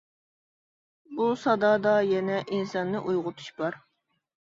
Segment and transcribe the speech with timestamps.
[1.19, 3.83] بۇ سادادا يەنە ئىنساننى ئويغىتىش بار.